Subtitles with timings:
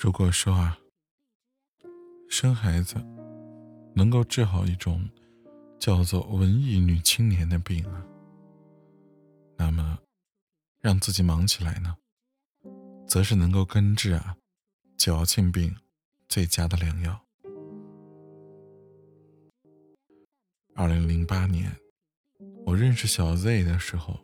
[0.00, 0.78] 如果说啊，
[2.28, 2.94] 生孩子
[3.96, 5.10] 能够治好一种
[5.76, 8.06] 叫做文艺女青年的病啊，
[9.56, 9.98] 那么
[10.78, 11.96] 让自己忙起来呢，
[13.08, 14.36] 则是能够根治啊
[14.96, 15.74] 矫情病
[16.28, 17.20] 最佳的良药。
[20.76, 21.76] 二零零八年，
[22.64, 24.20] 我认识小 Z 的时候，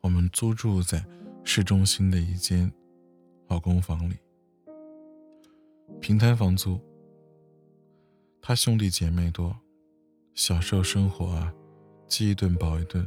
[0.00, 1.06] 我们租住在
[1.44, 2.72] 市中心的一间。
[3.52, 4.16] 老公房里，
[6.00, 6.80] 平摊房租。
[8.40, 9.54] 他兄弟姐妹多，
[10.32, 11.52] 小时候生活啊，
[12.08, 13.06] 饥一顿饱一顿。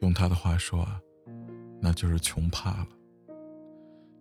[0.00, 0.98] 用他的话说啊，
[1.82, 2.88] 那就是穷怕了。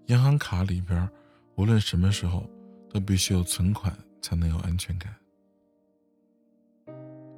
[0.07, 1.09] 银行卡里边，
[1.55, 2.43] 无论什么时候
[2.89, 5.15] 都必须有存款才能有安全感。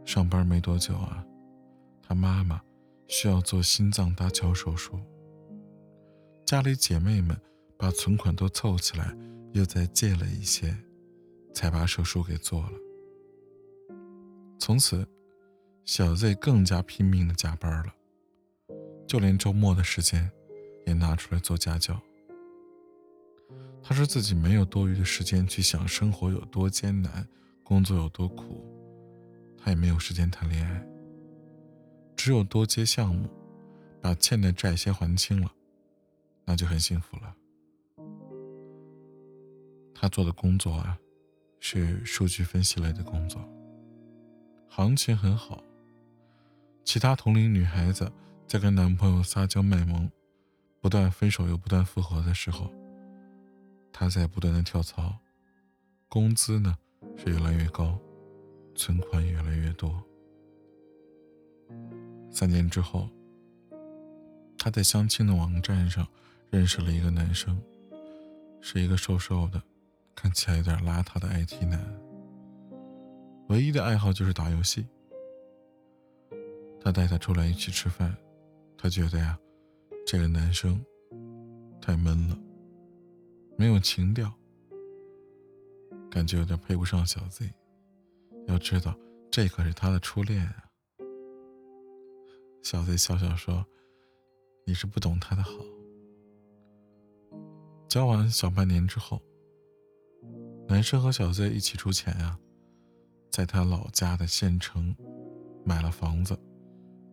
[0.03, 1.23] 上班没多久啊，
[2.01, 2.59] 他妈妈
[3.07, 4.99] 需要做心脏搭桥手术，
[6.43, 7.39] 家里姐妹们。
[7.83, 9.13] 把存款都凑起来，
[9.51, 10.73] 又再借了一些，
[11.53, 12.71] 才把手术给做了。
[14.57, 15.05] 从此，
[15.83, 17.93] 小 Z 更加拼命的加班了，
[19.05, 20.31] 就连周末的时间
[20.85, 22.01] 也拿出来做家教。
[23.83, 27.27] 他说自己没有多余的时间去想生活有多艰难，
[27.65, 28.65] 工作有多苦，
[29.57, 30.87] 他也没有时间谈恋爱，
[32.15, 33.29] 只有多接项目，
[34.01, 35.51] 把欠的债先还清了，
[36.45, 37.35] 那就很幸福了。
[40.03, 40.99] 他做的工作啊，
[41.61, 43.41] 是数据分析类的工作，
[44.67, 45.63] 行情很好。
[46.83, 48.11] 其他同龄女孩子
[48.45, 50.11] 在跟男朋友撒娇卖萌，
[50.81, 52.69] 不断分手又不断复合的时候，
[53.93, 55.17] 他在不断的跳槽，
[56.09, 56.77] 工资呢
[57.15, 57.97] 是越来越高，
[58.75, 60.03] 存款越来越多。
[62.29, 63.07] 三年之后，
[64.57, 66.05] 他在相亲的网站上
[66.49, 67.57] 认识了一个男生，
[68.59, 69.63] 是一个瘦瘦的。
[70.15, 71.79] 看起来有点邋遢的 IT 男，
[73.49, 74.87] 唯一的爱好就是打游戏。
[76.79, 78.15] 他带他出来一起吃饭，
[78.77, 79.37] 他觉得呀，
[80.05, 80.83] 这个男生
[81.81, 82.37] 太闷了，
[83.57, 84.31] 没有情调，
[86.09, 87.49] 感觉有点配不上小 Z。
[88.47, 88.93] 要知道，
[89.31, 90.63] 这可是他的初恋啊。
[92.61, 93.65] 小 Z 笑笑说
[94.65, 95.51] ：“你是不懂他的好。”
[97.87, 99.21] 交往小半年之后。
[100.73, 102.35] 男生和小 Z 一起出钱呀，
[103.29, 104.95] 在他老家的县城
[105.63, 106.35] 买了房子，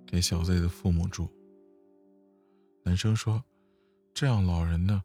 [0.07, 1.31] 给小 Z 的父母住。
[2.85, 3.45] 男生说
[4.15, 5.05] ：“这样老人呢，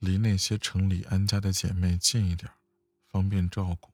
[0.00, 2.50] 离那些城里安家的姐妹近一点，
[3.06, 3.92] 方便照顾。”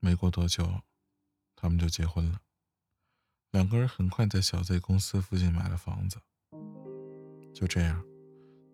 [0.00, 0.80] 没过多久，
[1.54, 2.40] 他们就结婚了。
[3.50, 6.16] 两个人很快在小 Z 公司附近买了房子。
[7.52, 8.02] 就这样，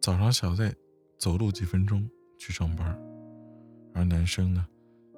[0.01, 0.77] 早上小 Z。
[1.19, 2.99] 走路几分钟去上班，
[3.93, 4.67] 而男生呢，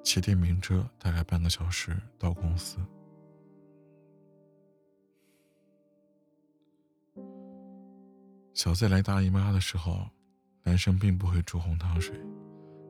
[0.03, 2.77] 骑电瓶车大概半个小时到公司。
[8.53, 10.05] 小 Z 来大姨妈的时候，
[10.63, 12.13] 男生并不会煮红糖水，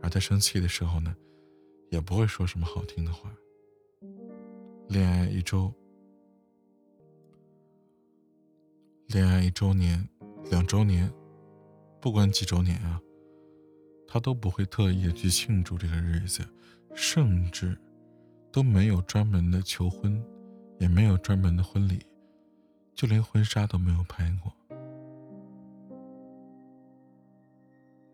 [0.01, 1.15] 而他生气的时候呢，
[1.91, 3.31] 也不会说什么好听的话。
[4.89, 5.71] 恋爱一周，
[9.09, 10.09] 恋爱一周年，
[10.49, 11.13] 两周年。
[12.01, 12.99] 不管几周年啊，
[14.13, 16.43] 他都不会特意去庆祝这个日子，
[16.93, 17.75] 甚至
[18.51, 20.23] 都没有专门的求婚，
[20.77, 22.05] 也没有专门的婚礼，
[22.93, 24.55] 就连婚纱都没有拍过。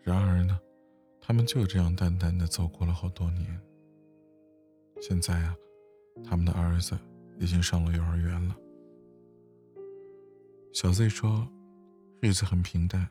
[0.01, 0.57] 然而呢，
[1.19, 3.59] 他们就这样淡淡的走过了好多年。
[5.01, 5.53] 现在啊，
[6.23, 6.97] 他们的儿子
[7.39, 8.55] 已经上了幼儿园了。
[10.71, 11.45] 小 Z 说，
[12.21, 13.05] 日子很平淡。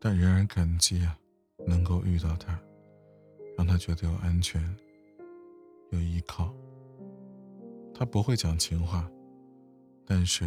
[0.00, 1.18] 但仍然感激啊，
[1.66, 2.58] 能够遇到他，
[3.56, 4.62] 让他觉得有安全、
[5.90, 6.54] 有依靠。
[7.94, 9.10] 他不会讲情话，
[10.04, 10.44] 但是，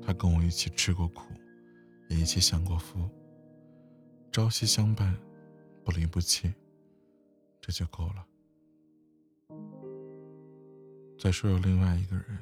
[0.00, 1.24] 他跟我一起吃过苦，
[2.08, 3.08] 也一起享过福，
[4.32, 5.14] 朝夕相伴，
[5.84, 6.52] 不离不弃，
[7.60, 8.26] 这就够了。
[11.18, 12.38] 再说说另外一个人，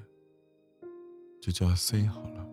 [1.40, 2.46] 就叫 C 好了。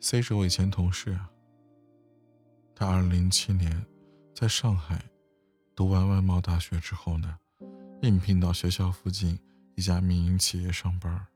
[0.00, 1.30] C 是我以前同事啊。
[2.80, 3.70] 他二零零七年
[4.34, 4.98] 在上海
[5.76, 7.36] 读完外贸大学之后呢，
[8.00, 9.38] 应聘到学校附近
[9.74, 11.26] 一家民营企业上班，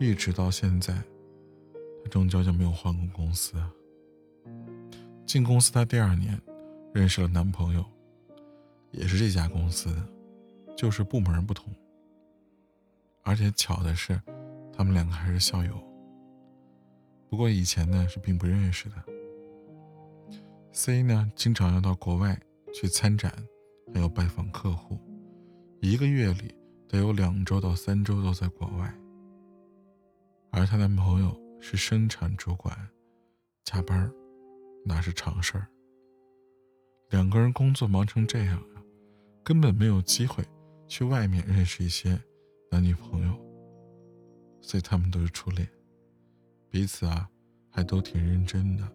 [0.00, 0.94] 一直到现在，
[2.02, 3.62] 他终究就没有换过公司。
[5.26, 6.40] 进公司他第二年，
[6.94, 7.84] 认识了男朋友，
[8.90, 10.08] 也是这家公司的，
[10.74, 11.70] 就是部门不同。
[13.22, 14.18] 而且巧的是，
[14.72, 15.78] 他们两个还是校友。
[17.28, 18.96] 不过以前呢是并不认识的。
[20.78, 22.40] C 呢，经常要到国外
[22.72, 23.34] 去参展，
[23.92, 24.96] 还有拜访客户，
[25.80, 26.54] 一个月里
[26.86, 28.94] 得有两周到三周都在国外。
[30.52, 32.78] 而她男朋友是生产主管，
[33.64, 34.08] 加班
[34.84, 35.66] 那是常事儿。
[37.10, 38.78] 两个人工作忙成这样啊，
[39.42, 40.44] 根本没有机会
[40.86, 42.16] 去外面认识一些
[42.70, 43.36] 男女朋友。
[44.60, 45.68] 所以他们都是初恋，
[46.70, 47.28] 彼此啊
[47.68, 48.88] 还都挺认真的。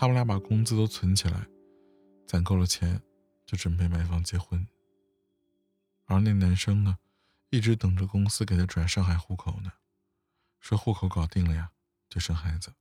[0.00, 1.44] 他们俩把工资都存起来，
[2.24, 3.02] 攒够了钱，
[3.44, 4.64] 就准备买房结婚。
[6.04, 6.98] 而那男生呢，
[7.50, 9.72] 一直等着公司给他转上海户口呢，
[10.60, 11.72] 说户口搞定了呀，
[12.08, 12.74] 就生孩子。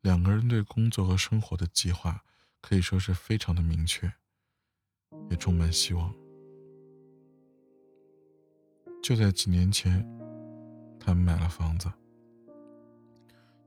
[0.00, 2.24] 两个人对工作和生活的计划。
[2.60, 4.12] 可以说是非常的明确，
[5.28, 6.14] 也充满希望。
[9.02, 10.00] 就在几年前，
[11.00, 11.92] 他们买了房子，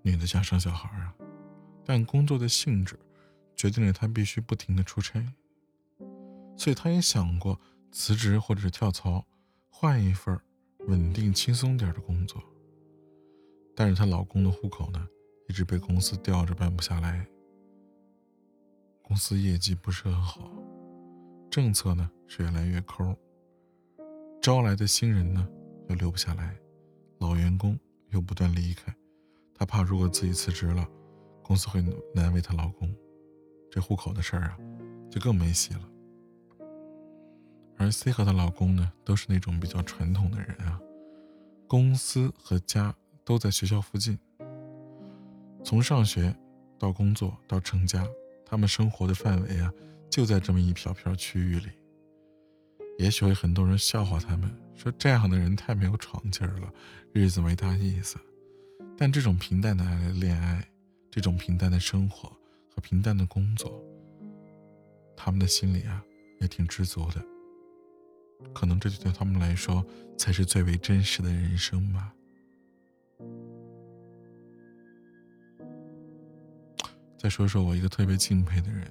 [0.01, 1.13] 女的想生小孩啊，
[1.85, 2.99] 但工作的性质
[3.55, 5.23] 决定了他必须不停的出差，
[6.57, 7.59] 所以他也想过
[7.91, 9.25] 辞职或者是跳槽，
[9.69, 10.37] 换一份
[10.87, 12.43] 稳定轻松点的工作。
[13.75, 15.07] 但是她老公的户口呢，
[15.47, 17.27] 一直被公司吊着办不下来。
[19.01, 20.49] 公司业绩不是很好，
[21.51, 23.15] 政策呢是越来越抠，
[24.41, 25.47] 招来的新人呢
[25.89, 26.57] 又留不下来，
[27.19, 27.77] 老员工
[28.09, 28.95] 又不断离开，
[29.53, 30.89] 她怕如果自己辞职了，
[31.45, 31.79] 公司会
[32.13, 32.91] 难为她老公，
[33.69, 34.57] 这户口的事儿啊
[35.11, 35.89] 就更没戏了。
[37.77, 40.81] 而 C 和她老公呢都是那种比较传统的人啊，
[41.67, 44.17] 公司和家都在学校附近，
[45.63, 46.35] 从上学
[46.79, 48.07] 到工作到成家。
[48.47, 49.71] 他们生活的范围啊，
[50.09, 51.69] 就在这么一小片区域里。
[52.97, 56.71] 也许会很多人笑话他们，说这样的人太没有闯劲儿了，
[57.11, 58.17] 日子没大意思。
[58.97, 59.83] 但这种平淡的
[60.13, 60.63] 恋爱，
[61.15, 62.27] 这种平淡的生活
[62.69, 63.81] 和平淡的工作，
[65.15, 66.03] 他们的心里啊，
[66.41, 67.25] 也挺知足的。
[68.53, 69.81] 可能这就对他们来说，
[70.17, 72.13] 才是最为真实的人生吧。
[77.17, 78.85] 再说说我一个特别敬佩的人，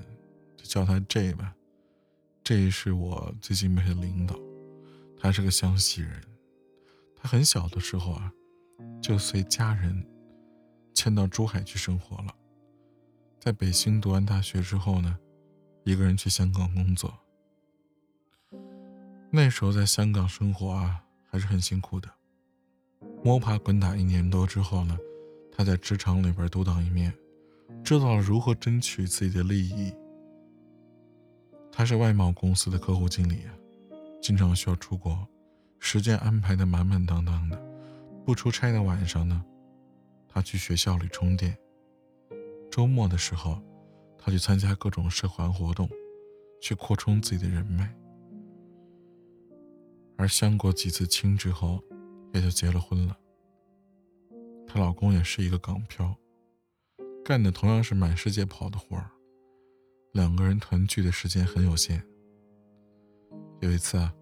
[0.57, 1.55] 就叫他 J 吧。
[2.43, 4.35] J 是我最敬佩的领导，
[5.21, 6.23] 他是个湘西人。
[7.15, 8.33] 他很小的时候啊，
[9.03, 10.03] 就随家人
[11.05, 12.35] 迁到珠海去生活了。
[13.39, 15.19] 在北京读完大学之后呢，
[15.83, 17.13] 一个人去香港工作。
[19.31, 22.09] 那时候在香港生活啊，还是很辛苦的。
[23.23, 24.99] 摸爬滚打一年多之后呢，
[25.53, 27.13] 他在职场里边独当一面。
[27.83, 29.95] 知道了如何争取自己的利益。
[31.71, 33.43] 他是外贸公司的客户经理，
[34.23, 35.29] 经常需要出国，
[35.79, 37.63] 时间安排的满满当当的。
[38.25, 39.45] 不出差的晚上呢，
[40.35, 41.57] 他去学校里充电。
[42.69, 43.63] 周末的时候，
[44.19, 45.89] 他去参加各种社团活动，
[46.61, 47.95] 去扩充自己的人脉。
[50.17, 51.81] 而相过几次亲之后，
[52.33, 53.17] 也就结了婚了。
[54.67, 56.17] 她老公也是一个港漂。
[57.25, 59.09] 干的同样是满世界跑的活儿，
[60.15, 62.05] 两个人团聚的时间很有限。
[63.61, 64.13] 有一次啊，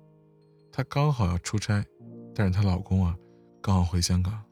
[0.70, 1.82] 她刚好要出差，
[2.34, 3.16] 但是她老公啊
[3.62, 4.44] 刚好回香港，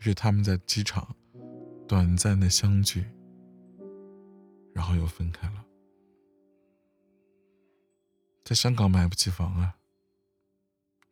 [0.00, 1.14] 是他们在机场
[1.86, 3.08] 短暂的相聚，
[4.74, 5.64] 然后又分开了。
[8.42, 9.76] 在香港买不起房啊，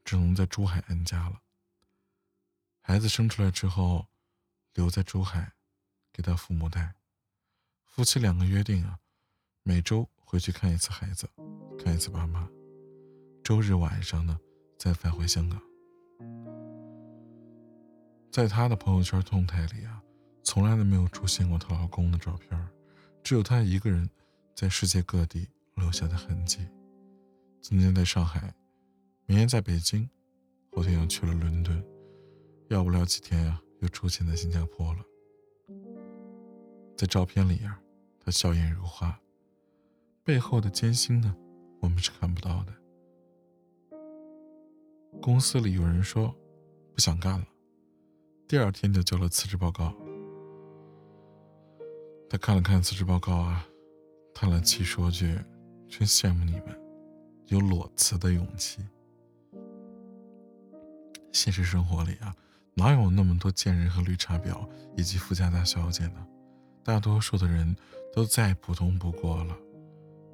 [0.05, 1.41] 只能在珠海安家了。
[2.81, 4.09] 孩子生出来之后，
[4.75, 5.53] 留在珠海。
[6.11, 6.97] 给他父母带，
[7.85, 8.99] 夫妻两个约定啊，
[9.63, 11.31] 每周回去看一次孩子，
[11.79, 12.51] 看一次爸妈，
[13.45, 14.37] 周日晚上呢
[14.77, 15.68] 再返回香港。
[18.31, 20.03] 在她的朋友圈动态里啊，
[20.43, 22.69] 从来都没有出现过她老公的照片，
[23.23, 24.09] 只有她一个人
[24.55, 26.69] 在世界各地留下的痕迹。
[27.61, 28.55] 今天在上海，
[29.27, 30.09] 明天在北京，
[30.73, 31.85] 后天又去了伦敦，
[32.69, 35.01] 要不了几天呀，又出现在新加坡了。
[36.97, 37.81] 在照片里啊，
[38.21, 39.19] 他笑颜如花，
[40.23, 41.35] 背后的艰辛呢，
[41.81, 42.73] 我们是看不到的。
[45.21, 46.35] 公司里有人说
[46.95, 47.47] 不想干了，
[48.49, 49.95] 第二天就交了辞职报告。
[52.31, 53.69] 他看了看辞职报告啊，
[54.35, 55.39] 叹了气说句
[55.87, 56.81] ：“真羡慕你们，
[57.49, 58.83] 有裸辞的勇气。”
[61.31, 62.35] 现实生活里啊，
[62.73, 66.27] 哪有那么多贱人和绿茶婊以及富家大小姐呢？
[66.83, 67.77] 大多数的人
[68.15, 69.55] 都再普通不过了，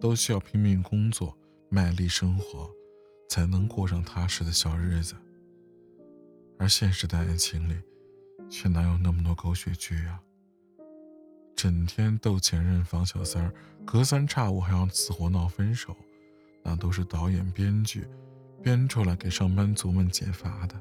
[0.00, 1.36] 都需要拼命工作、
[1.68, 2.70] 卖力生活，
[3.28, 5.16] 才能过上踏实的小日子。
[6.60, 7.74] 而现实的爱情里，
[8.56, 10.22] 却哪有那么多狗血剧啊？
[11.56, 13.52] 整天逗前任防小三儿，
[13.84, 15.96] 隔三差五还要死活闹分手，
[16.62, 18.06] 那都是导演编剧
[18.62, 20.80] 编出来给上班族们解乏的。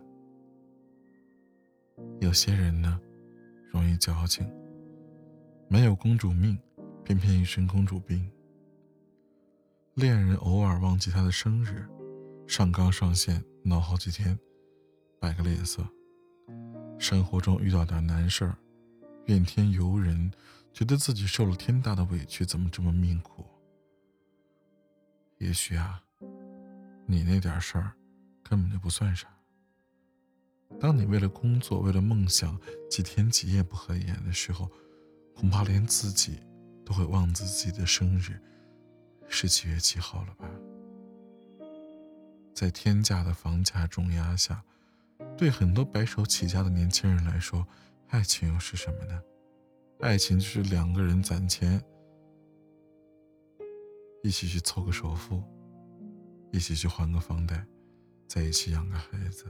[2.19, 3.01] 有些人呢，
[3.71, 4.47] 容易矫情，
[5.67, 6.55] 没有公主命，
[7.03, 8.29] 偏偏一身公主病。
[9.95, 11.89] 恋人偶尔忘记他的生日，
[12.45, 14.37] 上纲上线闹好几天，
[15.19, 15.83] 摆个脸色。
[17.03, 18.55] 生活中遇到点难事儿，
[19.25, 20.31] 怨天尤人，
[20.71, 23.43] 觉得自己受了天大的委屈，怎么这么命苦？
[25.37, 26.01] 也许啊，
[27.05, 27.91] 你那点事儿
[28.41, 29.27] 根本就不算啥。
[30.79, 32.57] 当你为了工作、为了梦想
[32.89, 34.71] 几天几夜不合眼的时候，
[35.35, 36.39] 恐怕连自己
[36.85, 38.39] 都会忘记自己的生日。
[39.27, 40.49] 是几月几号了吧？
[42.55, 44.63] 在天价的房价重压下，
[45.37, 47.67] 对很多白手起家的年轻人来说，
[48.09, 49.21] 爱情又是什么呢？
[49.99, 51.81] 爱情就是两个人攒钱，
[54.21, 55.43] 一起去凑个首付，
[56.51, 57.65] 一起去还个房贷，
[58.27, 59.45] 在一起养个孩子，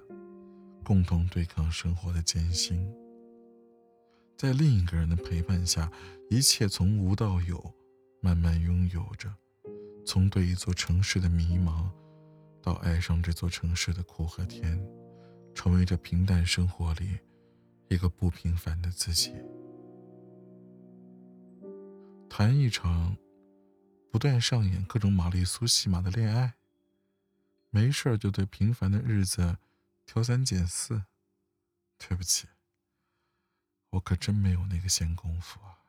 [0.84, 2.92] 共同对抗生活的艰辛。
[4.38, 5.92] 在另一个人的陪伴下，
[6.30, 7.74] 一切从无到有，
[8.20, 9.34] 慢慢拥有着。
[10.06, 11.90] 从对一座城市的迷茫，
[12.62, 14.78] 到爱上这座城市的苦和甜，
[15.54, 17.20] 成为这平淡生活里
[17.88, 19.34] 一个不平凡的自己。
[22.30, 23.16] 谈一场
[24.12, 26.56] 不断上演各种玛丽苏戏码的恋爱，
[27.70, 29.58] 没事就对平凡的日子
[30.06, 31.04] 挑三拣四。
[32.06, 32.48] 对不起，
[33.92, 35.83] 我可真没有那个闲工夫啊。